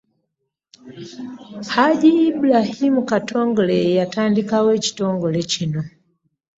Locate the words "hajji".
1.73-2.09